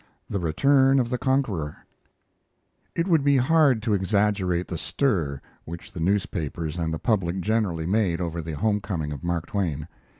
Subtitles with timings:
[0.27, 1.77] THE RETURN OF THE CONQUEROR
[2.95, 7.85] It would be hard to exaggerate the stir which the newspapers and the public generally
[7.85, 9.87] made over the homecoming of Mark Twain.